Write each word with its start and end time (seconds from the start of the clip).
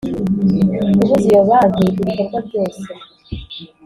Kubuza 0.97 1.25
iyo 1.31 1.41
banki 1.49 1.81
ibikorwa 1.91 2.37
byose 2.47 2.83